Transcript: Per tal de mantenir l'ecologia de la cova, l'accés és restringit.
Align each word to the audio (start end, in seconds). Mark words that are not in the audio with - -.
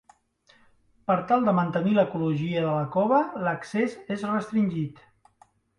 Per 1.11 1.17
tal 1.33 1.45
de 1.51 1.53
mantenir 1.59 1.93
l'ecologia 1.99 2.65
de 2.67 2.73
la 2.79 2.89
cova, 2.99 3.23
l'accés 3.49 3.99
és 4.19 4.29
restringit. 4.35 5.07